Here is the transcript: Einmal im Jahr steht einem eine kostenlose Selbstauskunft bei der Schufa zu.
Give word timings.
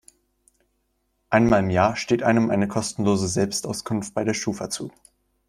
Einmal 1.29 1.59
im 1.59 1.69
Jahr 1.69 1.95
steht 1.95 2.23
einem 2.23 2.49
eine 2.49 2.67
kostenlose 2.67 3.27
Selbstauskunft 3.27 4.15
bei 4.15 4.23
der 4.23 4.33
Schufa 4.33 4.67
zu. 4.71 4.89